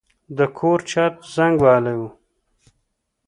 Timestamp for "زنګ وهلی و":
1.35-2.03